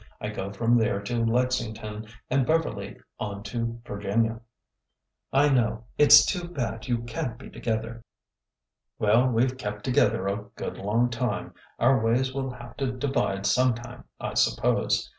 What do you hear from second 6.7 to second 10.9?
you can't be together!" Well, we 've kept together a good